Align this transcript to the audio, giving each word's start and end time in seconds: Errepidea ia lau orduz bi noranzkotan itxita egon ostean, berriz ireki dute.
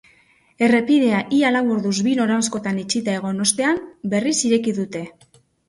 Errepidea 0.67 1.19
ia 1.39 1.51
lau 1.57 1.61
orduz 1.75 1.93
bi 2.09 2.15
noranzkotan 2.21 2.81
itxita 2.87 3.15
egon 3.21 3.47
ostean, 3.47 3.81
berriz 4.17 4.37
ireki 4.51 4.77
dute. 4.83 5.07